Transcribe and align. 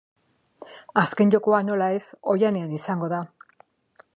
Azken 1.01 1.33
jokoa, 1.35 1.59
nola 1.67 1.91
ez, 1.99 2.01
oihanean 2.35 2.75
izango 2.79 3.11
da. 3.13 3.21